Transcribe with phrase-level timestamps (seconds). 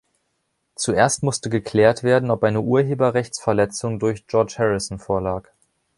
[0.75, 5.43] Zuerst musste geklärt werden, ob eine Urheberrechtsverletzung durch George Harrison vorlag.